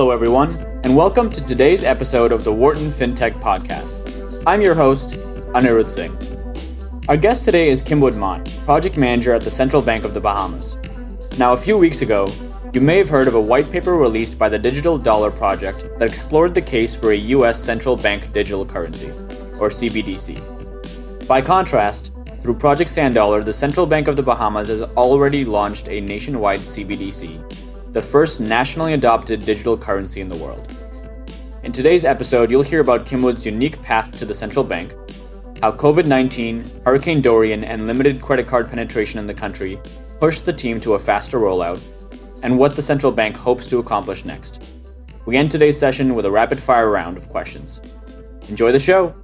[0.00, 4.42] Hello, everyone, and welcome to today's episode of the Wharton FinTech Podcast.
[4.46, 5.10] I'm your host,
[5.52, 6.16] Anirudh Singh.
[7.06, 10.78] Our guest today is Kim Mott, Project Manager at the Central Bank of the Bahamas.
[11.36, 12.32] Now, a few weeks ago,
[12.72, 16.08] you may have heard of a white paper released by the Digital Dollar Project that
[16.08, 17.62] explored the case for a U.S.
[17.62, 19.10] central bank digital currency,
[19.60, 21.28] or CBDC.
[21.28, 25.88] By contrast, through Project Sand Dollar, the Central Bank of the Bahamas has already launched
[25.88, 27.59] a nationwide CBDC
[27.92, 30.72] the first nationally adopted digital currency in the world.
[31.62, 34.94] In today's episode, you'll hear about Kimwood's unique path to the central bank,
[35.60, 39.78] how COVID 19, Hurricane Dorian, and limited credit card penetration in the country
[40.20, 41.80] pushed the team to a faster rollout,
[42.42, 44.62] and what the central bank hopes to accomplish next.
[45.26, 47.80] We end today's session with a rapid fire round of questions.
[48.48, 49.14] Enjoy the show!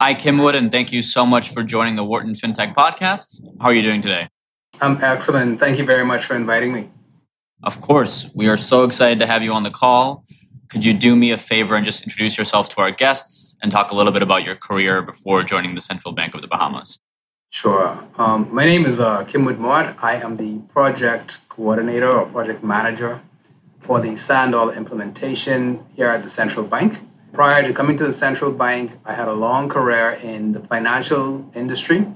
[0.00, 3.40] Hi, Kimwood, and thank you so much for joining the Wharton FinTech podcast.
[3.60, 4.28] How are you doing today?
[4.80, 5.60] I'm excellent.
[5.60, 6.90] Thank you very much for inviting me.
[7.62, 8.28] Of course.
[8.34, 10.24] We are so excited to have you on the call.
[10.68, 13.90] Could you do me a favor and just introduce yourself to our guests and talk
[13.90, 16.98] a little bit about your career before joining the Central Bank of the Bahamas?
[17.50, 18.02] Sure.
[18.18, 19.96] Um, my name is uh, Kimwood Mott.
[20.02, 23.20] I am the project coordinator or project manager
[23.80, 26.98] for the Sand Dollar implementation here at the Central Bank.
[27.32, 31.48] Prior to coming to the Central Bank, I had a long career in the financial
[31.54, 32.06] industry.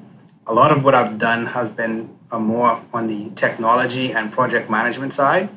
[0.46, 4.70] A lot of what I've done has been uh, more on the technology and project
[4.70, 5.48] management side.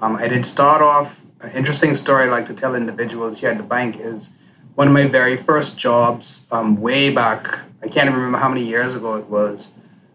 [0.00, 3.56] Um, I did start off, an interesting story I like to tell individuals here at
[3.56, 4.30] the bank is
[4.74, 8.64] one of my very first jobs um, way back, I can't even remember how many
[8.64, 9.70] years ago it was.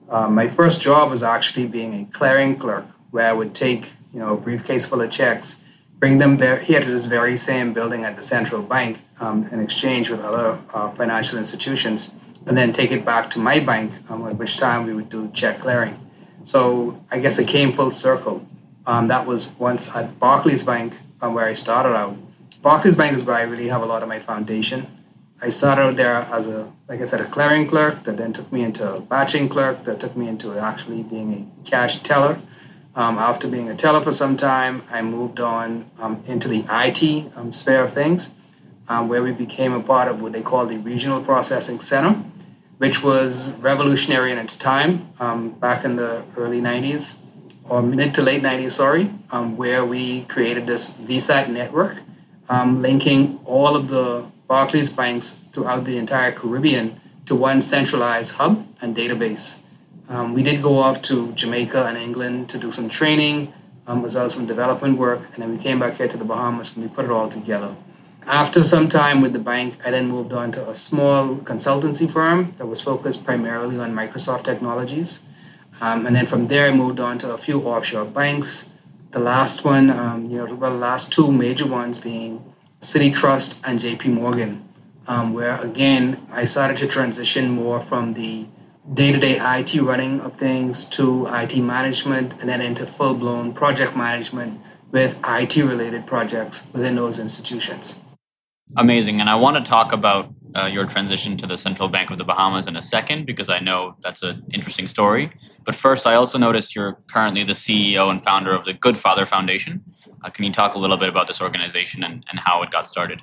[0.09, 4.19] Um, my first job was actually being a clearing clerk where I would take, you
[4.19, 5.61] know, a briefcase full of checks,
[5.99, 10.09] bring them here to this very same building at the central bank um, in exchange
[10.09, 12.11] with other uh, financial institutions
[12.47, 15.29] and then take it back to my bank, um, at which time we would do
[15.33, 15.99] check clearing.
[16.45, 18.45] So I guess it came full circle.
[18.85, 22.15] Um, that was once at Barclays Bank um, where I started out.
[22.61, 24.87] Barclays Bank is where I really have a lot of my foundation.
[25.41, 28.49] I started out there as a, like I said, a clearing clerk that then took
[28.51, 32.39] me into a batching clerk that took me into actually being a cash teller.
[32.95, 37.31] Um, after being a teller for some time, I moved on um, into the IT
[37.35, 38.29] um, sphere of things,
[38.87, 42.23] um, where we became a part of what they call the Regional Processing Center
[42.77, 47.15] which was revolutionary in its time um, back in the early 90s
[47.69, 51.97] or mid to late 90s, sorry, um, where we created this VSAT network
[52.49, 58.65] um, linking all of the Barclays banks throughout the entire Caribbean to one centralized hub
[58.81, 59.57] and database.
[60.07, 63.53] Um, we did go off to Jamaica and England to do some training,
[63.87, 66.23] um, as well as some development work, and then we came back here to the
[66.23, 67.75] Bahamas and we put it all together.
[68.27, 72.53] After some time with the bank, I then moved on to a small consultancy firm
[72.57, 75.21] that was focused primarily on Microsoft technologies.
[75.79, 78.69] Um, and then from there, I moved on to a few offshore banks.
[79.11, 82.43] The last one, um, you know, well, the last two major ones being
[82.81, 84.67] Citi Trust and JP Morgan,
[85.07, 88.45] um, where again, I started to transition more from the
[88.93, 93.53] day to day IT running of things to IT management and then into full blown
[93.53, 94.59] project management
[94.91, 97.95] with IT related projects within those institutions.
[98.75, 99.21] Amazing.
[99.21, 102.23] And I want to talk about uh, your transition to the Central Bank of the
[102.23, 105.29] Bahamas in a second because I know that's an interesting story.
[105.65, 109.25] But first, I also noticed you're currently the CEO and founder of the Good Father
[109.25, 109.83] Foundation.
[110.23, 112.87] Uh, can you talk a little bit about this organization and, and how it got
[112.87, 113.21] started?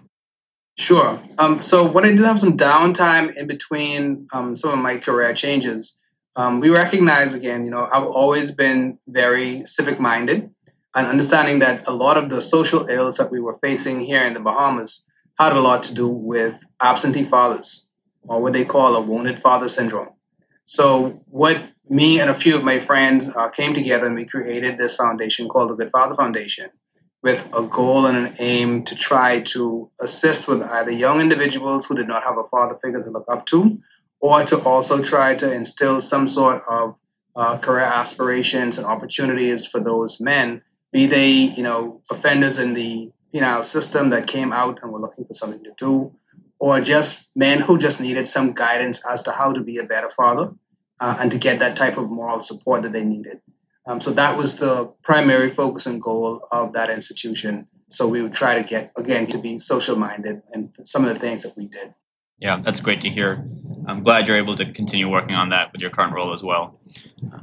[0.76, 1.20] Sure.
[1.38, 5.32] Um, so, when I did have some downtime in between um, some of my career
[5.34, 5.96] changes,
[6.36, 10.50] um, we recognize again, you know, I've always been very civic minded
[10.96, 14.34] and understanding that a lot of the social ills that we were facing here in
[14.34, 15.06] the Bahamas
[15.38, 17.88] had a lot to do with absentee fathers,
[18.22, 20.10] or what they call a wounded father syndrome.
[20.64, 24.78] So, what me and a few of my friends uh, came together and we created
[24.78, 26.70] this foundation called the Good Father Foundation
[27.22, 31.94] with a goal and an aim to try to assist with either young individuals who
[31.94, 33.78] did not have a father figure to look up to,
[34.20, 36.96] or to also try to instill some sort of
[37.36, 43.10] uh, career aspirations and opportunities for those men, be they, you know, offenders in the
[43.34, 46.12] penile system that came out and were looking for something to do,
[46.58, 50.10] or just men who just needed some guidance as to how to be a better
[50.10, 50.52] father
[51.00, 53.40] uh, and to get that type of moral support that they needed.
[53.86, 57.66] Um, so that was the primary focus and goal of that institution.
[57.88, 61.20] So we would try to get, again, to be social minded and some of the
[61.20, 61.92] things that we did.
[62.38, 63.46] Yeah, that's great to hear.
[63.86, 66.80] I'm glad you're able to continue working on that with your current role as well.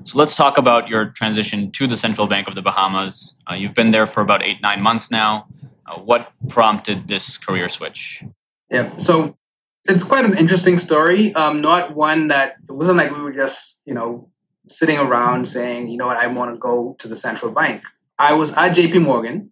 [0.03, 3.35] So let's talk about your transition to the Central Bank of the Bahamas.
[3.49, 5.47] Uh, you've been there for about eight, nine months now.
[5.85, 8.23] Uh, what prompted this career switch?
[8.69, 9.37] Yeah, so
[9.85, 11.33] it's quite an interesting story.
[11.35, 14.29] Um, not one that it wasn't like we were just you know
[14.67, 17.83] sitting around saying, you know what, I want to go to the central bank.
[18.17, 19.51] I was at JP Morgan.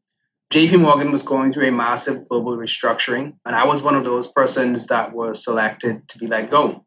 [0.52, 4.28] JP Morgan was going through a massive global restructuring, and I was one of those
[4.28, 6.86] persons that was selected to be let go.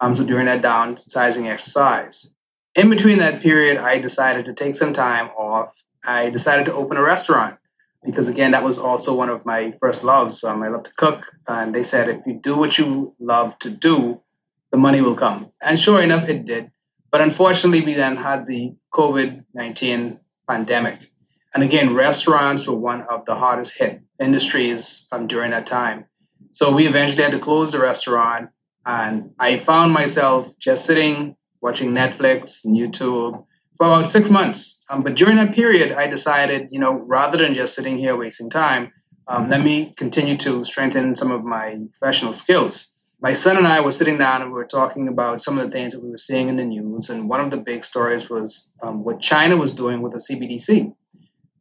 [0.00, 2.32] Um, so during that downsizing exercise,
[2.74, 5.74] in between that period, I decided to take some time off.
[6.04, 7.58] I decided to open a restaurant
[8.06, 10.42] because, again, that was also one of my first loves.
[10.44, 13.70] Um, I love to cook, and they said if you do what you love to
[13.70, 14.22] do,
[14.70, 15.50] the money will come.
[15.60, 16.70] And sure enough, it did.
[17.10, 21.10] But unfortunately, we then had the COVID 19 pandemic.
[21.54, 26.06] And again, restaurants were one of the hardest hit industries um, during that time.
[26.52, 28.50] So we eventually had to close the restaurant.
[28.84, 33.44] And I found myself just sitting, watching Netflix and YouTube
[33.76, 34.82] for about six months.
[34.88, 38.50] Um, but during that period, I decided, you know, rather than just sitting here wasting
[38.50, 38.92] time,
[39.28, 43.80] um, let me continue to strengthen some of my professional skills my son and I
[43.80, 46.18] were sitting down and we were talking about some of the things that we were
[46.18, 47.08] seeing in the news.
[47.08, 50.94] And one of the big stories was um, what China was doing with the CBDC.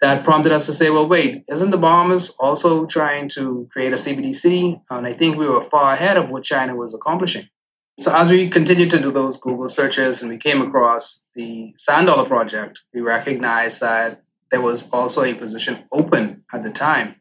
[0.01, 3.95] That prompted us to say, well, wait, isn't the Bahamas also trying to create a
[3.95, 4.81] CBDC?
[4.89, 7.47] And I think we were far ahead of what China was accomplishing.
[7.99, 12.07] So as we continued to do those Google searches and we came across the Sand
[12.07, 14.21] Dollar project, we recognized that
[14.51, 17.15] there was also a position open at the time.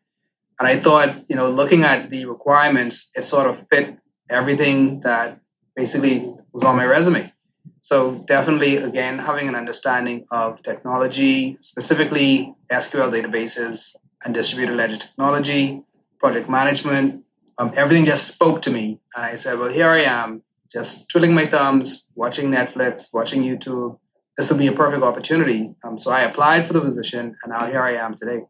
[0.59, 3.99] And I thought, you know, looking at the requirements, it sort of fit
[4.29, 5.41] everything that
[5.77, 7.33] basically was on my resume.
[7.81, 13.95] So definitely, again, having an understanding of technology, specifically SQL databases
[14.25, 15.83] and distributed ledger technology,
[16.19, 17.25] project management,
[17.59, 19.01] um, everything just spoke to me.
[19.15, 20.43] And I said, well, here I am,
[20.75, 23.99] just twiddling my thumbs, watching Netflix, watching YouTube.
[24.37, 25.75] This would be a perfect opportunity.
[25.85, 28.41] Um, so I applied for the position, and now here I am today.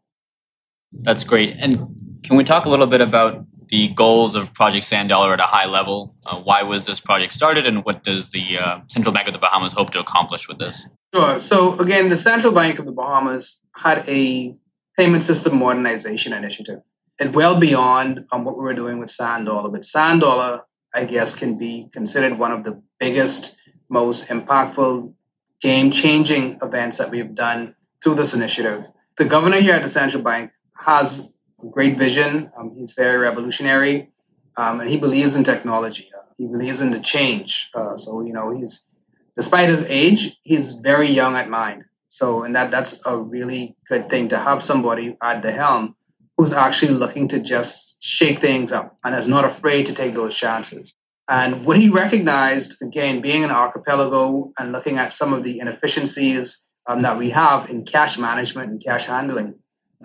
[0.91, 1.55] That's great.
[1.59, 5.39] And can we talk a little bit about the goals of Project Sand Dollar at
[5.39, 6.15] a high level.
[6.25, 9.39] Uh, why was this project started, and what does the uh, Central Bank of the
[9.39, 10.85] Bahamas hope to accomplish with this?
[11.13, 11.39] Sure.
[11.39, 14.55] So, again, the Central Bank of the Bahamas had a
[14.97, 16.79] payment system modernization initiative.
[17.17, 19.69] And well beyond um, what we were doing with Sand Dollar.
[19.69, 20.63] But Sand Dollar,
[20.95, 23.57] I guess, can be considered one of the biggest,
[23.89, 25.13] most impactful,
[25.61, 28.85] game changing events that we've done through this initiative.
[29.17, 31.31] The governor here at the Central Bank has
[31.69, 32.51] great vision.
[32.57, 34.11] Um, he's very revolutionary,
[34.57, 36.09] um, and he believes in technology.
[36.15, 37.69] Uh, he believes in the change.
[37.73, 38.87] Uh, so you know, he's
[39.35, 41.83] despite his age, he's very young at mind.
[42.07, 45.95] So, and that that's a really good thing to have somebody at the helm
[46.37, 50.35] who's actually looking to just shake things up and is not afraid to take those
[50.35, 50.95] chances.
[51.27, 56.61] And what he recognized, again, being an archipelago and looking at some of the inefficiencies
[56.87, 59.55] um, that we have in cash management and cash handling,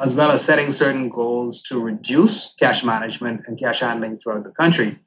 [0.00, 4.50] as well as setting certain goals to reduce cash management and cash handling throughout the
[4.50, 4.98] country,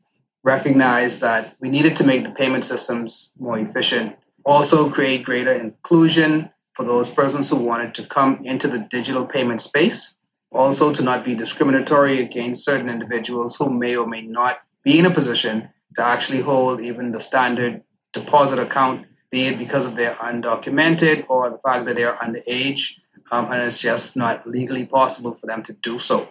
[0.44, 4.16] recognized that we needed to make the payment systems more efficient,
[4.46, 9.62] also create greater inclusion for those persons who wanted to come into the digital payment
[9.62, 10.18] space,
[10.54, 15.06] also to not be discriminatory against certain individuals who may or may not be in
[15.06, 17.84] a position to actually hold even the standard
[18.14, 23.00] deposit account, be it because of their undocumented or the fact that they are underage
[23.32, 26.30] um, and it's just not legally possible for them to do so.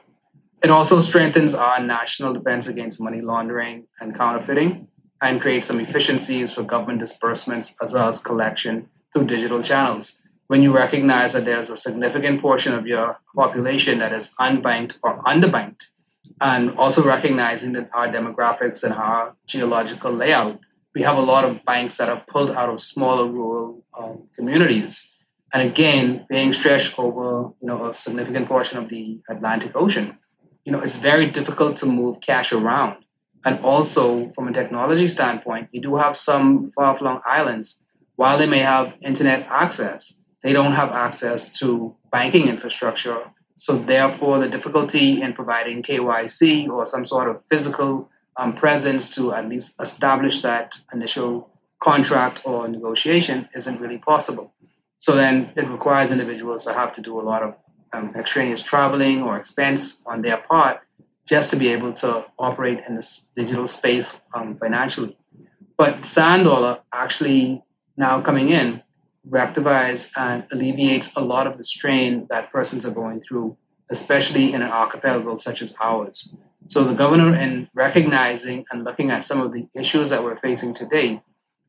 [0.63, 4.87] It also strengthens our national defense against money laundering and counterfeiting
[5.21, 10.19] and creates some efficiencies for government disbursements as well as collection through digital channels.
[10.53, 15.23] When you recognize that there's a significant portion of your population that is unbanked or
[15.23, 15.85] underbanked,
[16.43, 20.61] and also recognizing that our demographics and our geological layout,
[20.95, 25.09] we have a lot of banks that are pulled out of smaller rural um, communities
[25.55, 30.19] and again being stretched over you know a significant portion of the Atlantic Ocean.
[30.67, 32.97] You know, it's very difficult to move cash around.
[33.47, 37.83] And also, from a technology standpoint, you do have some far-flung islands.
[38.17, 43.19] While they may have internet access, they don't have access to banking infrastructure.
[43.57, 49.33] So, therefore, the difficulty in providing KYC or some sort of physical um, presence to
[49.33, 54.53] at least establish that initial contract or negotiation isn't really possible.
[54.97, 57.57] So then it requires individuals to have to do a lot of
[57.93, 60.81] um, extraneous traveling or expense on their part
[61.27, 65.17] just to be able to operate in this digital space um, financially.
[65.77, 67.63] But Sand Dollar actually
[67.97, 68.83] now coming in
[69.29, 73.57] rectifies and alleviates a lot of the strain that persons are going through,
[73.91, 76.33] especially in an archipelago such as ours.
[76.67, 80.75] So the governor, in recognizing and looking at some of the issues that we're facing
[80.75, 81.21] today,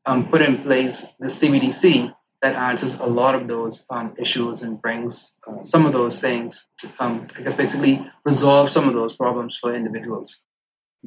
[0.05, 4.81] um, put in place the CBDC that answers a lot of those um, issues and
[4.81, 9.13] brings uh, some of those things to, um, I guess, basically resolve some of those
[9.13, 10.41] problems for individuals.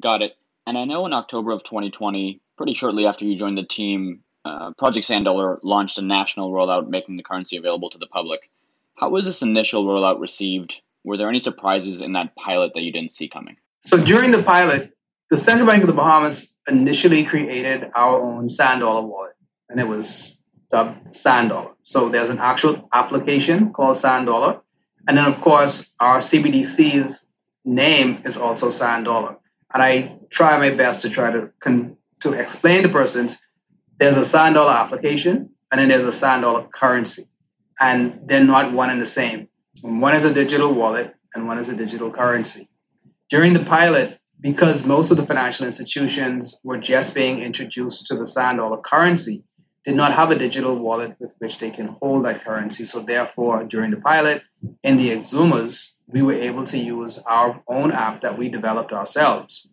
[0.01, 0.37] Got it.
[0.67, 4.73] And I know in October of 2020, pretty shortly after you joined the team, uh,
[4.79, 8.51] Project Sand Dollar launched a national rollout making the currency available to the public.
[8.95, 10.81] How was this initial rollout received?
[11.05, 13.57] Were there any surprises in that pilot that you didn't see coming?
[13.85, 14.93] So during the pilot,
[15.31, 19.35] the Central Bank of the Bahamas initially created our own Sand Dollar wallet,
[19.69, 20.39] and it was
[20.71, 21.73] dubbed Sand Dollar.
[21.83, 24.61] So there's an actual application called Sand Dollar.
[25.09, 27.29] And then, of course, our CBDC's
[27.65, 29.37] name is also Sand Dollar.
[29.73, 33.39] And I try my best to try to, con- to explain to persons
[33.99, 37.25] there's a Sand Dollar application, and then there's a Sand Dollar currency.
[37.81, 39.49] And they're not one and the same.
[39.83, 42.69] One is a digital wallet, and one is a digital currency.
[43.29, 48.27] During the pilot, because most of the financial institutions were just being introduced to the
[48.27, 49.45] Sand Dollar currency,
[49.85, 52.85] did not have a digital wallet with which they can hold that currency.
[52.85, 54.43] So therefore, during the pilot
[54.83, 59.71] in the Exumas, we were able to use our own app that we developed ourselves.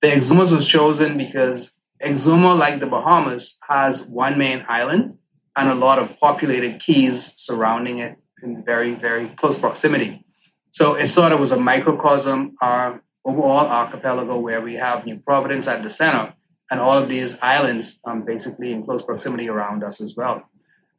[0.00, 5.18] The Exumas was chosen because Exuma, like the Bahamas, has one main island
[5.56, 10.24] and a lot of populated keys surrounding it in very, very close proximity.
[10.70, 15.66] So it sort of was a microcosm, our overall archipelago, where we have New Providence
[15.66, 16.34] at the center,
[16.70, 20.48] and all of these islands um, basically in close proximity around us as well.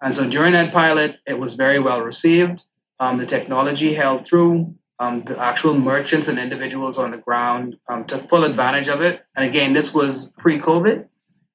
[0.02, 2.64] And so during that pilot, it was very well received.
[3.00, 4.76] Um, the technology held through.
[5.00, 9.24] Um, the actual merchants and individuals on the ground um, took full advantage of it.
[9.36, 11.08] And again, this was pre COVID.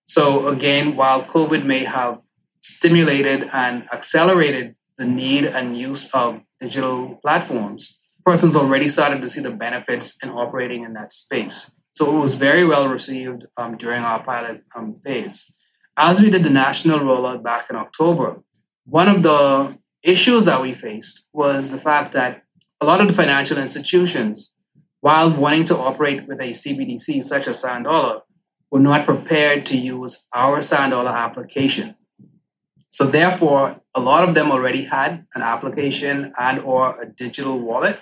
[0.07, 2.21] So, again, while COVID may have
[2.63, 9.41] stimulated and accelerated the need and use of digital platforms, persons already started to see
[9.41, 11.71] the benefits in operating in that space.
[11.93, 15.55] So it was very well received um, during our pilot um, phase.
[15.97, 18.43] As we did the national rollout back in October,
[18.87, 22.44] one of the issues that we faced was the fact that
[22.85, 24.53] a lot of the financial institutions,
[25.01, 28.21] while wanting to operate with a CBDC such as Sand Dollar,
[28.71, 31.95] were not prepared to use our Sand Dollar application.
[32.91, 37.99] So therefore, a lot of them already had an application and or a digital wallet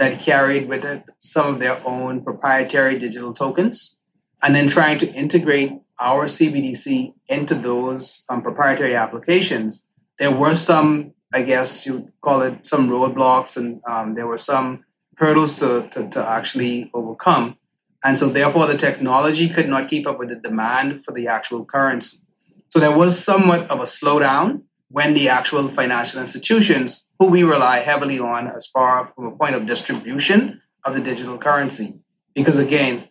[0.00, 3.98] that carried with it some of their own proprietary digital tokens,
[4.42, 9.86] and then trying to integrate our CBDC into those um, proprietary applications.
[10.18, 14.84] There were some, I guess you call it, some roadblocks, and um, there were some
[15.16, 17.58] hurdles to, to, to actually overcome.
[18.04, 21.64] And so, therefore, the technology could not keep up with the demand for the actual
[21.64, 22.18] currency.
[22.68, 27.80] So, there was somewhat of a slowdown when the actual financial institutions who we rely
[27.80, 31.98] heavily on as far from a point of distribution of the digital currency.
[32.32, 33.08] Because again,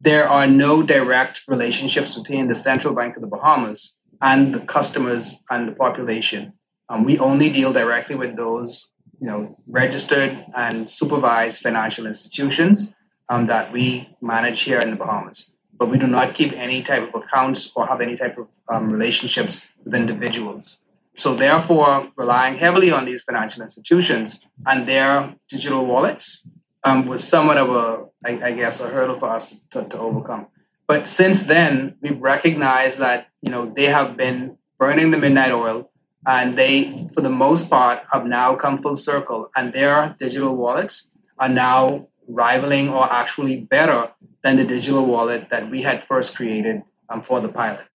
[0.00, 5.42] there are no direct relationships between the central bank of the Bahamas and the customers
[5.50, 6.52] and the population.
[6.90, 12.92] Um, we only deal directly with those, you know, registered and supervised financial institutions
[13.28, 15.52] um, that we manage here in the Bahamas.
[15.78, 18.90] But we do not keep any type of accounts or have any type of um,
[18.90, 20.80] relationships with individuals.
[21.14, 26.48] So, therefore, relying heavily on these financial institutions and their digital wallets
[26.82, 30.48] um, was somewhat of a, I, I guess, a hurdle for us to, to overcome.
[30.86, 35.90] But since then, we've recognized that you know they have been burning the midnight oil,
[36.26, 41.10] and they, for the most part, have now come full circle, and their digital wallets
[41.38, 44.10] are now rivaling or actually better
[44.42, 47.86] than the digital wallet that we had first created um, for the pilot.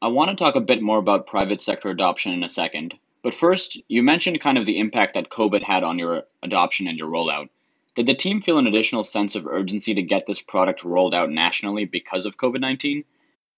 [0.00, 2.94] I want to talk a bit more about private sector adoption in a second.
[3.22, 6.98] But first, you mentioned kind of the impact that COVID had on your adoption and
[6.98, 7.48] your rollout.
[7.96, 11.30] Did the team feel an additional sense of urgency to get this product rolled out
[11.30, 13.04] nationally because of COVID 19?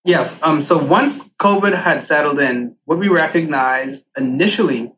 [0.06, 0.40] Yes.
[0.40, 4.92] Um, so once COVID had settled in, what we recognized initially,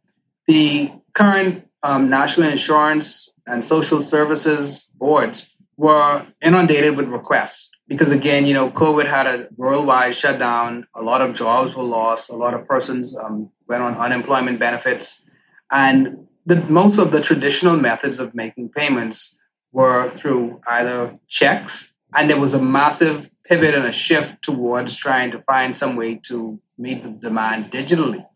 [0.47, 8.45] the current um, National Insurance and Social Services boards were inundated with requests because again,
[8.45, 10.87] you know, COVID had a worldwide shutdown.
[10.95, 12.29] A lot of jobs were lost.
[12.29, 15.25] A lot of persons um, went on unemployment benefits,
[15.71, 19.39] and the, most of the traditional methods of making payments
[19.73, 25.31] were through either checks, and there was a massive pivot and a shift towards trying
[25.31, 28.27] to find some way to meet the demand digitally.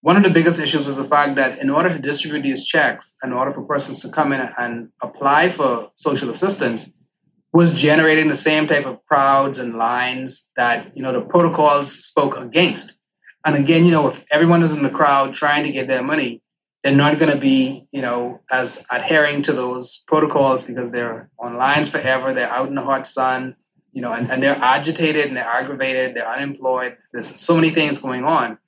[0.00, 3.16] One of the biggest issues was the fact that in order to distribute these checks,
[3.22, 6.92] in order for persons to come in and apply for social assistance,
[7.52, 12.36] was generating the same type of crowds and lines that you know the protocols spoke
[12.36, 12.98] against.
[13.44, 16.41] And again, you know, if everyone is in the crowd trying to get their money,
[16.82, 21.56] they're not going to be, you know, as adhering to those protocols because they're on
[21.56, 22.32] lines forever.
[22.32, 23.56] They're out in the hot sun,
[23.92, 26.16] you know, and, and they're agitated and they're aggravated.
[26.16, 26.96] They're unemployed.
[27.12, 28.58] There's so many things going on.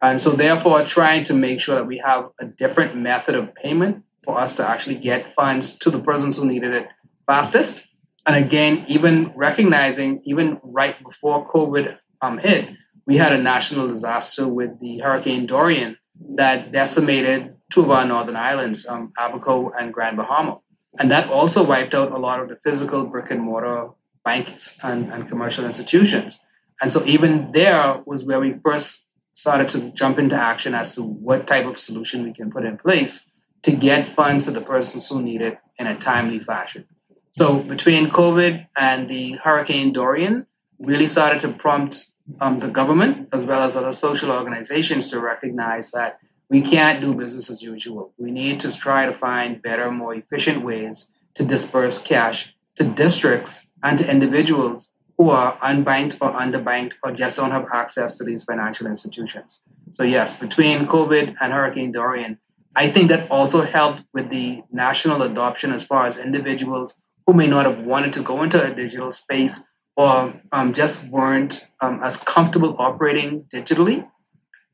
[0.00, 4.04] And so, therefore, trying to make sure that we have a different method of payment
[4.22, 6.88] for us to actually get funds to the persons who needed it
[7.26, 7.88] fastest
[8.26, 12.70] and again, even recognizing, even right before COVID um, hit,
[13.06, 15.98] we had a national disaster with the Hurricane Dorian
[16.36, 20.60] that decimated two of our northern islands, um, Abaco and Grand Bahama.
[20.98, 23.88] And that also wiped out a lot of the physical brick and mortar
[24.24, 26.42] banks and, and commercial institutions.
[26.80, 31.02] And so even there was where we first started to jump into action as to
[31.02, 33.28] what type of solution we can put in place
[33.62, 36.86] to get funds to the persons who need it in a timely fashion.
[37.32, 40.46] So between COVID and the Hurricane Dorian,
[40.78, 42.06] really started to prompt
[42.40, 46.18] um, the government as well as other social organizations to recognize that
[46.50, 48.12] we can't do business as usual.
[48.18, 53.70] We need to try to find better, more efficient ways to disperse cash to districts
[53.82, 58.42] and to individuals who are unbanked or underbanked or just don't have access to these
[58.42, 59.60] financial institutions.
[59.92, 62.38] So, yes, between COVID and Hurricane Dorian,
[62.74, 67.46] I think that also helped with the national adoption as far as individuals who may
[67.46, 69.64] not have wanted to go into a digital space
[69.96, 74.08] or um, just weren't um, as comfortable operating digitally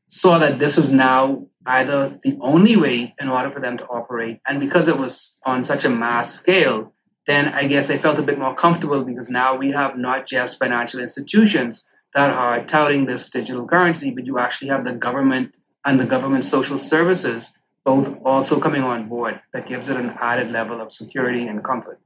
[0.07, 4.39] saw that this was now either the only way in order for them to operate.
[4.47, 6.93] And because it was on such a mass scale,
[7.27, 10.59] then I guess I felt a bit more comfortable because now we have not just
[10.59, 15.53] financial institutions that are touting this digital currency, but you actually have the government
[15.85, 20.51] and the government social services both also coming on board that gives it an added
[20.51, 21.99] level of security and comfort.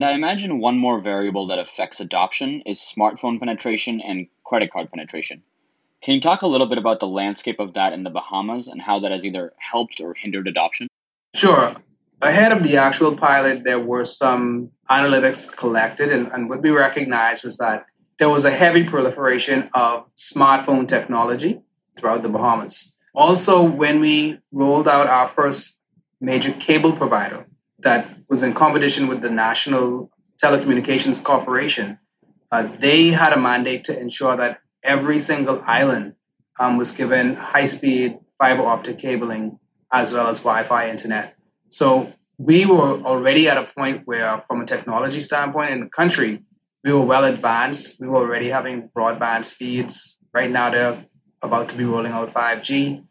[0.00, 5.42] Now, imagine one more variable that affects adoption is smartphone penetration and credit card penetration.
[6.04, 8.82] Can you talk a little bit about the landscape of that in the Bahamas and
[8.82, 10.86] how that has either helped or hindered adoption?
[11.34, 11.74] Sure.
[12.20, 17.42] Ahead of the actual pilot, there were some analytics collected, and, and what we recognized
[17.42, 17.86] was that
[18.18, 21.62] there was a heavy proliferation of smartphone technology
[21.98, 22.94] throughout the Bahamas.
[23.14, 25.80] Also, when we rolled out our first
[26.20, 27.46] major cable provider,
[27.78, 30.10] that was in competition with the National
[30.42, 31.98] Telecommunications Corporation.
[32.52, 36.14] Uh, they had a mandate to ensure that every single island
[36.58, 39.58] um, was given high speed fiber optic cabling
[39.92, 41.36] as well as Wi Fi internet.
[41.68, 46.42] So we were already at a point where, from a technology standpoint in the country,
[46.82, 48.00] we were well advanced.
[48.00, 50.18] We were already having broadband speeds.
[50.32, 51.04] Right now, they're
[51.42, 53.04] about to be rolling out 5G.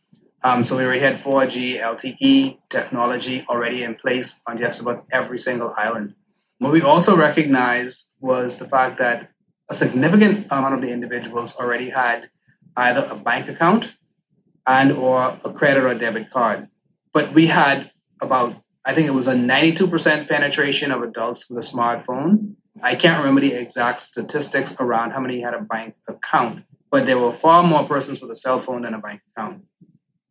[0.43, 5.37] Um, so we already had 4G LTE technology already in place on just about every
[5.37, 6.15] single island.
[6.59, 9.29] What we also recognized was the fact that
[9.69, 12.29] a significant amount of the individuals already had
[12.75, 13.93] either a bank account
[14.65, 16.67] and or a credit or debit card.
[17.11, 21.67] But we had about, I think it was a 92% penetration of adults with a
[21.67, 22.55] smartphone.
[22.81, 27.19] I can't remember the exact statistics around how many had a bank account, but there
[27.19, 29.63] were far more persons with a cell phone than a bank account.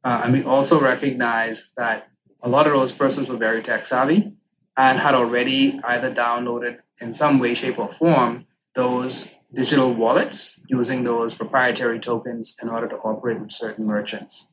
[0.04, 2.08] Uh, and we also recognize that
[2.42, 4.32] a lot of those persons were very tech savvy
[4.76, 11.04] and had already either downloaded in some way, shape, or form those digital wallets using
[11.04, 14.52] those proprietary tokens in order to operate with certain merchants.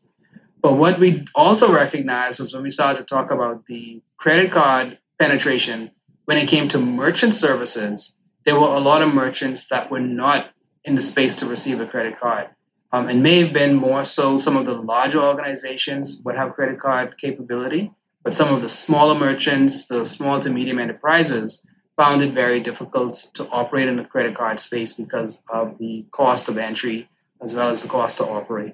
[0.61, 4.99] But what we also recognized was when we started to talk about the credit card
[5.17, 5.91] penetration,
[6.25, 10.49] when it came to merchant services, there were a lot of merchants that were not
[10.83, 12.49] in the space to receive a credit card.
[12.91, 16.79] Um, and may have been more so some of the larger organizations would have credit
[16.79, 17.91] card capability,
[18.23, 21.65] but some of the smaller merchants, the small to medium enterprises,
[21.99, 26.47] found it very difficult to operate in the credit card space because of the cost
[26.47, 27.09] of entry
[27.41, 28.73] as well as the cost to operate.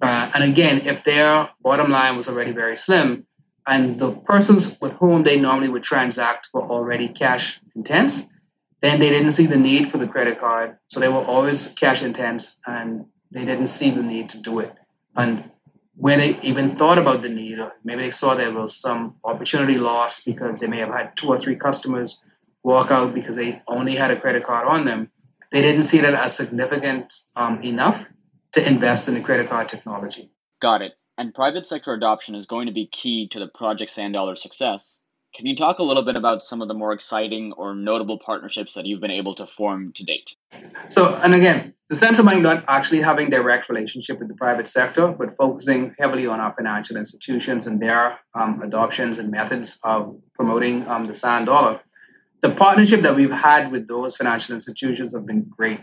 [0.00, 3.26] Uh, and again, if their bottom line was already very slim,
[3.66, 8.28] and the persons with whom they normally would transact were already cash intense,
[8.82, 10.76] then they didn't see the need for the credit card.
[10.86, 14.72] So they were always cash intense and they didn't see the need to do it.
[15.16, 15.50] And
[15.96, 19.76] when they even thought about the need, or maybe they saw there was some opportunity
[19.76, 22.20] lost because they may have had two or three customers
[22.62, 25.10] walk out because they only had a credit card on them,
[25.50, 28.04] they didn't see that as significant um, enough
[28.52, 30.30] to invest in the credit card technology.
[30.60, 30.92] Got it.
[31.18, 35.00] And private sector adoption is going to be key to the Project Sand Dollar success.
[35.34, 38.74] Can you talk a little bit about some of the more exciting or notable partnerships
[38.74, 40.34] that you've been able to form to date?
[40.88, 45.08] So, and again, the central bank not actually having direct relationship with the private sector,
[45.08, 50.86] but focusing heavily on our financial institutions and their um, adoptions and methods of promoting
[50.88, 51.80] um, the sand dollar.
[52.42, 55.80] The partnership that we've had with those financial institutions have been great.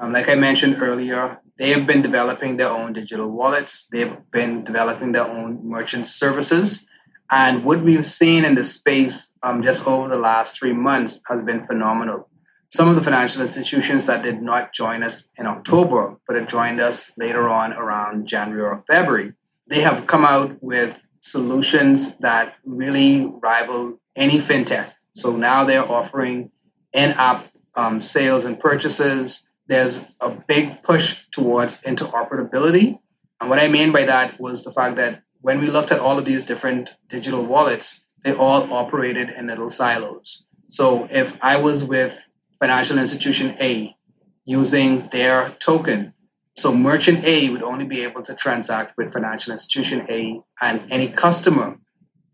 [0.00, 3.88] Um, like I mentioned earlier, they have been developing their own digital wallets.
[3.90, 6.88] They've been developing their own merchant services
[7.30, 11.42] and what we've seen in the space um, just over the last three months has
[11.42, 12.28] been phenomenal.
[12.70, 16.80] Some of the financial institutions that did not join us in October, but have joined
[16.80, 19.32] us later on around January or February,
[19.66, 24.92] they have come out with solutions that really rival any fintech.
[25.18, 26.52] So now they're offering
[26.92, 29.48] in app um, sales and purchases.
[29.66, 33.00] There's a big push towards interoperability.
[33.40, 36.18] And what I mean by that was the fact that when we looked at all
[36.18, 40.46] of these different digital wallets, they all operated in little silos.
[40.68, 42.16] So if I was with
[42.60, 43.96] financial institution A
[44.44, 46.14] using their token,
[46.56, 51.08] so merchant A would only be able to transact with financial institution A and any
[51.08, 51.76] customer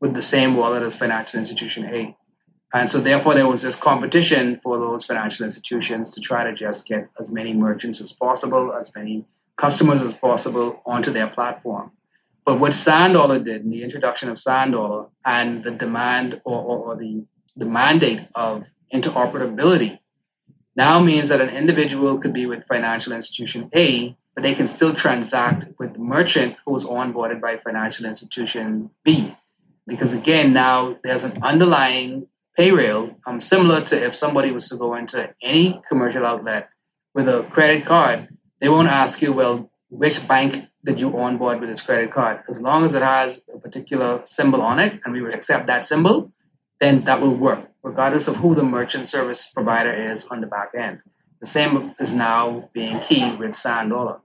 [0.01, 2.15] with the same wallet as financial institution A.
[2.75, 6.89] And so therefore there was this competition for those financial institutions to try to just
[6.89, 9.25] get as many merchants as possible, as many
[9.57, 11.93] customers as possible onto their platform.
[12.45, 16.61] But what Sand Dollar did in the introduction of Sand Dollar and the demand or,
[16.61, 17.25] or, or the,
[17.57, 20.01] the mandate of interoperability
[20.75, 24.93] now means that an individual could be with financial institution A, but they can still
[24.93, 29.33] transact with the merchant who was onboarded by financial institution B.
[29.87, 34.77] Because again, now there's an underlying pay rail, um, similar to if somebody was to
[34.77, 36.69] go into any commercial outlet
[37.15, 38.29] with a credit card,
[38.61, 42.43] they won't ask you, well, which bank did you onboard with this credit card?
[42.49, 45.85] As long as it has a particular symbol on it and we would accept that
[45.85, 46.33] symbol,
[46.81, 50.71] then that will work, regardless of who the merchant service provider is on the back
[50.77, 51.01] end.
[51.41, 54.21] The same is now being key with Sand Dollar.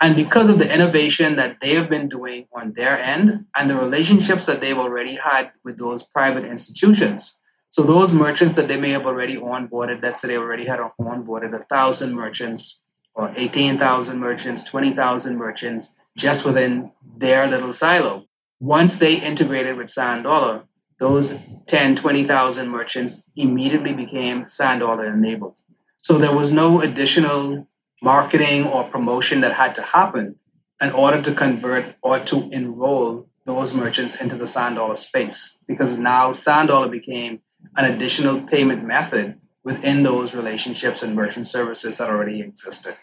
[0.00, 3.76] And because of the innovation that they have been doing on their end and the
[3.76, 7.38] relationships that they've already had with those private institutions,
[7.74, 11.60] so those merchants that they may have already onboarded, let's say they already had onboarded
[11.60, 12.84] a thousand merchants
[13.16, 18.26] or 18,000 merchants, 20,000 merchants just within their little silo.
[18.60, 20.62] Once they integrated with Sand Dollar,
[21.00, 25.58] those 10, 20,000 merchants immediately became Sand Dollar enabled.
[25.96, 27.66] So there was no additional
[28.00, 30.36] marketing or promotion that had to happen
[30.80, 35.98] in order to convert or to enroll those merchants into the Sand Dollar space because
[35.98, 37.40] now Sand Dollar became
[37.76, 42.96] an additional payment method within those relationships and merchant services that already existed.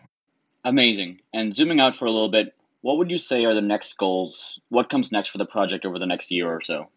[0.63, 1.19] Amazing.
[1.33, 4.59] And zooming out for a little bit, what would you say are the next goals?
[4.69, 6.89] What comes next for the project over the next year or so?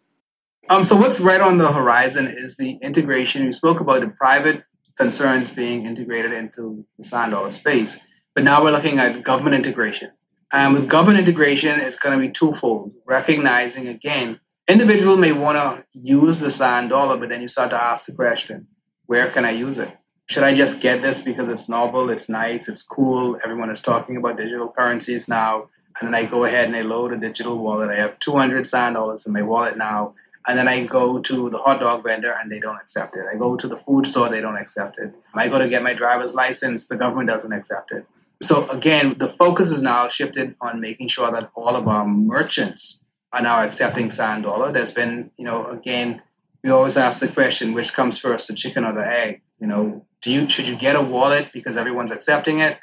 [0.69, 3.45] Um, so what's right on the horizon is the integration.
[3.45, 4.65] We spoke about the private
[4.97, 7.99] concerns being integrated into the Sand Dollar space,
[8.35, 10.11] but now we're looking at government integration.
[10.53, 12.93] And with government integration, it's going to be twofold.
[13.05, 17.83] Recognizing again, individual may want to use the Sand Dollar, but then you start to
[17.83, 18.67] ask the question,
[19.07, 19.97] where can I use it?
[20.27, 23.39] Should I just get this because it's novel, it's nice, it's cool?
[23.45, 25.69] Everyone is talking about digital currencies now.
[26.01, 27.91] And then I go ahead and I load a digital wallet.
[27.91, 30.15] I have 200 Sand Dollars in my wallet now
[30.47, 33.25] and then I go to the hot dog vendor and they don't accept it.
[33.33, 35.15] I go to the food store, they don't accept it.
[35.35, 38.07] I go to get my driver's license, the government doesn't accept it.
[38.43, 43.04] So again, the focus is now shifted on making sure that all of our merchants
[43.35, 44.71] are now accepting Sand Dollar.
[44.71, 46.23] There's been, you know, again,
[46.63, 49.43] we always ask the question, which comes first, the chicken or the egg?
[49.61, 52.79] You know, do you should you get a wallet because everyone's accepting it?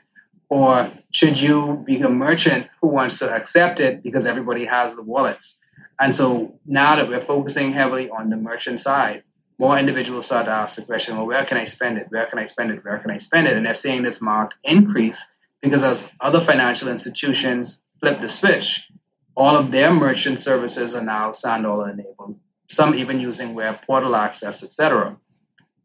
[0.49, 5.03] Or should you be a merchant who wants to accept it because everybody has the
[5.03, 5.59] wallets?
[5.97, 9.23] And so now that we're focusing heavily on the merchant side,
[9.57, 12.07] more individuals start to ask the question, well, where can I spend it?
[12.09, 12.83] Where can I spend it?
[12.83, 13.55] Where can I spend it?
[13.55, 15.23] And they're seeing this marked increase
[15.61, 18.91] because as other financial institutions flip the switch,
[19.35, 24.15] all of their merchant services are now Sand Dollar enabled, some even using web portal
[24.15, 25.17] access, etc.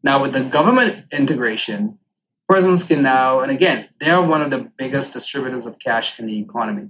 [0.03, 1.99] Now, with the government integration,
[2.47, 6.39] persons can now, and again, they're one of the biggest distributors of cash in the
[6.39, 6.89] economy.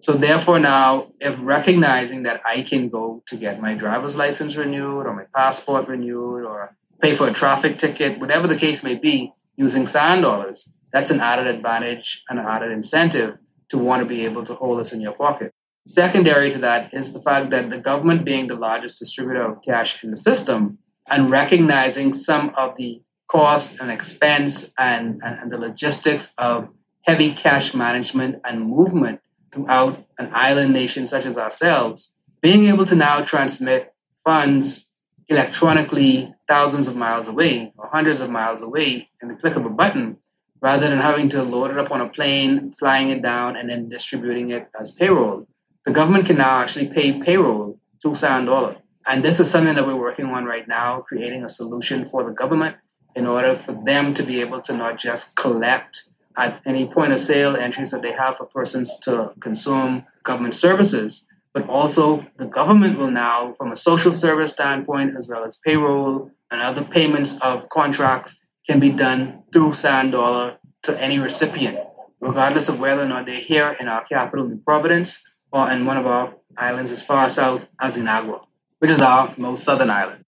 [0.00, 5.06] So therefore now, if recognizing that I can go to get my driver's license renewed
[5.06, 9.32] or my passport renewed or pay for a traffic ticket, whatever the case may be,
[9.56, 13.38] using sand dollars, that's an added advantage and an added incentive
[13.70, 15.52] to want to be able to hold this in your pocket.
[15.86, 20.02] Secondary to that is the fact that the government being the largest distributor of cash
[20.02, 25.58] in the system and recognizing some of the cost and expense and, and, and the
[25.58, 26.68] logistics of
[27.02, 29.20] heavy cash management and movement
[29.52, 33.94] throughout an island nation such as ourselves, being able to now transmit
[34.24, 34.90] funds
[35.28, 39.70] electronically thousands of miles away or hundreds of miles away in the click of a
[39.70, 40.16] button
[40.60, 43.88] rather than having to load it up on a plane, flying it down, and then
[43.88, 45.46] distributing it as payroll.
[45.86, 48.76] The government can now actually pay payroll through Sand Dollar.
[49.06, 52.32] And this is something that we're working on right now, creating a solution for the
[52.32, 52.76] government
[53.14, 57.20] in order for them to be able to not just collect at any point of
[57.20, 61.28] sale entries that they have for persons to consume government services.
[61.54, 66.32] But also, the government will now, from a social service standpoint, as well as payroll
[66.50, 71.78] and other payments of contracts, can be done through Sand Dollar to any recipient,
[72.20, 75.22] regardless of whether or not they're here in our capital, in Providence,
[75.56, 78.40] or in one of our islands as far south as Inagua,
[78.80, 80.22] which is our most southern island.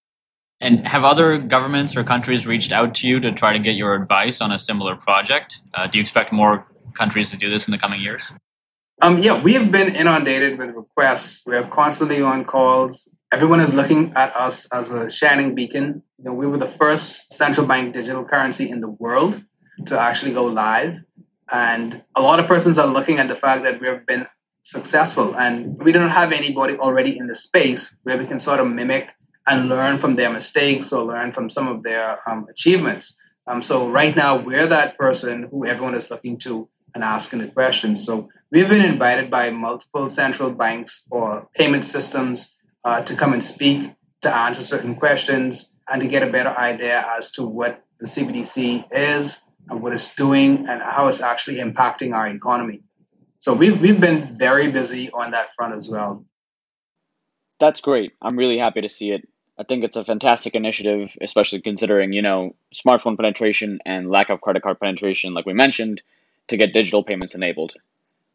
[0.61, 3.95] And have other governments or countries reached out to you to try to get your
[3.95, 5.61] advice on a similar project?
[5.75, 8.33] Uh, do you expect more countries to do this in the coming years?
[9.03, 11.43] Um, yeah, we have been inundated with requests.
[11.47, 13.15] We are constantly on calls.
[13.31, 16.03] Everyone is looking at us as a shining beacon.
[16.17, 19.45] You know, we were the first central bank digital currency in the world
[19.87, 20.97] to actually go live.
[21.53, 24.27] And a lot of persons are looking at the fact that we have been
[24.69, 28.67] successful and we don't have anybody already in the space where we can sort of
[28.69, 29.15] mimic
[29.47, 33.19] and learn from their mistakes or learn from some of their um, achievements.
[33.47, 37.49] Um, so right now we're that person who everyone is looking to and asking the
[37.49, 38.05] questions.
[38.05, 43.43] So we've been invited by multiple central banks or payment systems uh, to come and
[43.43, 48.07] speak to answer certain questions and to get a better idea as to what the
[48.07, 52.83] CBDC is and what it's doing and how it's actually impacting our economy.
[53.39, 56.25] So we've, we've been very busy on that front as well.
[57.61, 58.13] That's great.
[58.23, 59.29] I'm really happy to see it.
[59.59, 64.41] I think it's a fantastic initiative, especially considering, you know, smartphone penetration and lack of
[64.41, 66.01] credit card penetration, like we mentioned,
[66.49, 67.75] to get digital payments enabled.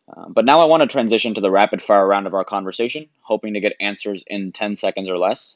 [0.09, 3.07] Uh, but now I want to transition to the rapid fire round of our conversation,
[3.21, 5.55] hoping to get answers in 10 seconds or less.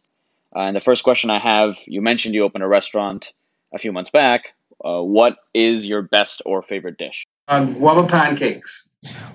[0.56, 3.34] Uh, and the first question I have you mentioned you opened a restaurant
[3.74, 4.54] a few months back.
[4.84, 7.26] Uh, what is your best or favorite dish?
[7.50, 8.87] Uh, guava pancakes.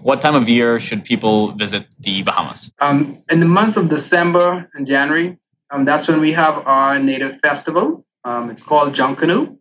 [0.02, 2.72] What time of year should people visit the Bahamas?
[2.80, 5.38] Um, in the months of December and January,
[5.70, 8.04] um, that's when we have our native festival.
[8.24, 9.58] Um, it's called Junkanoo.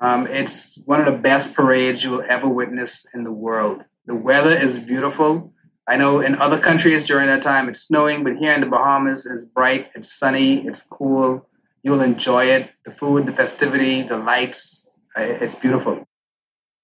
[0.00, 3.84] Um, it's one of the best parades you will ever witness in the world.
[4.06, 5.52] The weather is beautiful.
[5.86, 9.26] I know in other countries during that time it's snowing, but here in the Bahamas
[9.26, 11.46] it's bright, it's sunny, it's cool.
[11.82, 12.70] You'll enjoy it.
[12.84, 16.08] The food, the festivity, the lights, uh, it's beautiful.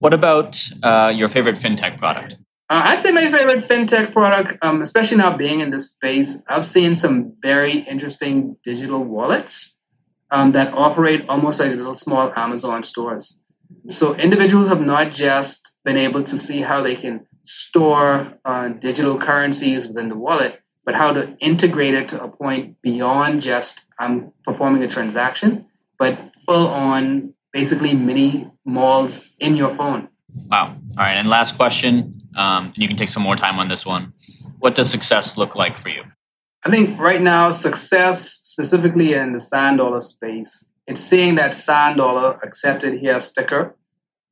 [0.00, 2.36] What about uh, your favorite fintech product?
[2.70, 6.66] Uh, I'd say my favorite fintech product, um, especially now being in this space, I've
[6.66, 9.76] seen some very interesting digital wallets
[10.30, 13.40] um, that operate almost like little small Amazon stores.
[13.88, 19.16] So individuals have not just been able to see how they can store uh, digital
[19.18, 24.32] currencies within the wallet, but how to integrate it to a point beyond just I'm
[24.44, 25.66] performing a transaction,
[25.98, 30.08] but full on basically mini malls in your phone.
[30.50, 30.66] Wow.
[30.66, 31.14] All right.
[31.14, 34.14] And last question um, and you can take some more time on this one.
[34.60, 36.04] What does success look like for you?
[36.64, 41.96] I think right now, success, specifically in the sand dollar space, it's seeing that sand
[41.96, 43.76] dollar accepted here sticker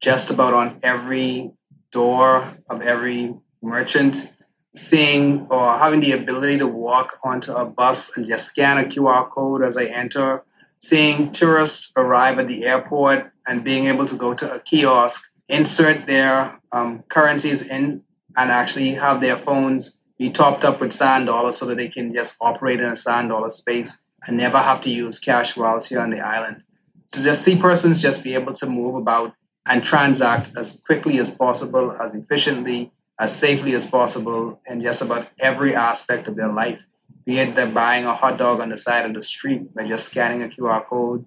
[0.00, 1.50] just about on every
[1.90, 4.32] door of every merchant,
[4.76, 9.28] seeing or having the ability to walk onto a bus and just scan a QR
[9.30, 10.44] code as I enter,
[10.78, 16.06] seeing tourists arrive at the airport and being able to go to a kiosk insert
[16.06, 18.02] their um, currencies in
[18.36, 22.14] and actually have their phones be topped up with sand dollars so that they can
[22.14, 26.00] just operate in a sand dollar space and never have to use cash whilst here
[26.00, 26.64] on the island.
[27.12, 29.34] To just see persons just be able to move about
[29.66, 35.28] and transact as quickly as possible, as efficiently, as safely as possible in just about
[35.38, 36.78] every aspect of their life.
[37.24, 40.06] Be it they're buying a hot dog on the side of the street by just
[40.06, 41.24] scanning a QR code,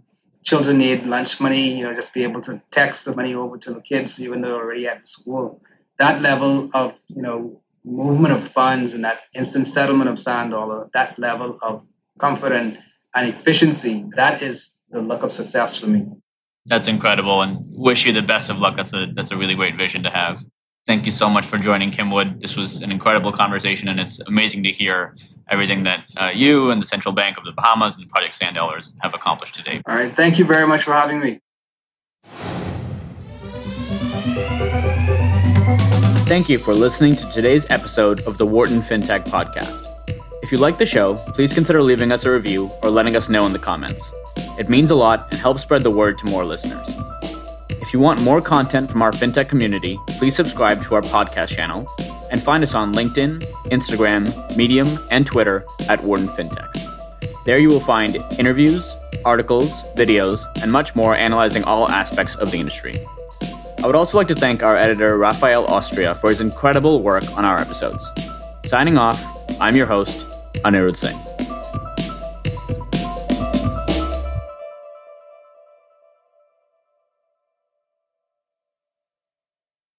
[0.49, 3.71] children need lunch money, you know, just be able to text the money over to
[3.71, 5.61] the kids even though they're already at school.
[5.99, 10.89] That level of, you know, movement of funds and that instant settlement of sand dollar,
[10.93, 11.85] that level of
[12.19, 12.79] comfort and,
[13.15, 16.07] and efficiency, that is the look of success for me.
[16.65, 18.75] That's incredible and wish you the best of luck.
[18.75, 20.43] That's a that's a really great vision to have.
[20.85, 22.41] Thank you so much for joining Kimwood.
[22.41, 25.15] This was an incredible conversation and it's amazing to hear
[25.49, 28.91] everything that uh, you and the Central Bank of the Bahamas and Project Sand Dollars
[29.01, 29.81] have accomplished today.
[29.87, 30.15] All right.
[30.15, 31.39] Thank you very much for having me.
[36.27, 39.85] Thank you for listening to today's episode of the Wharton FinTech Podcast.
[40.43, 43.45] If you like the show, please consider leaving us a review or letting us know
[43.45, 44.11] in the comments.
[44.57, 46.87] It means a lot and helps spread the word to more listeners.
[47.89, 51.87] If you want more content from our fintech community, please subscribe to our podcast channel
[52.29, 57.43] and find us on LinkedIn, Instagram, Medium, and Twitter at Wharton FinTech.
[57.45, 58.93] There you will find interviews,
[59.25, 63.03] articles, videos, and much more analyzing all aspects of the industry.
[63.79, 67.43] I would also like to thank our editor, Rafael Austria, for his incredible work on
[67.43, 68.07] our episodes.
[68.67, 69.19] Signing off,
[69.59, 71.38] I'm your host, Anirudh Singh.